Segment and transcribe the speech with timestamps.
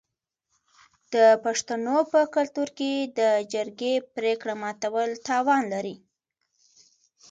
[1.13, 1.15] د
[1.45, 3.21] پښتنو په کلتور کې د
[3.53, 5.95] جرګې پریکړه ماتول تاوان لري.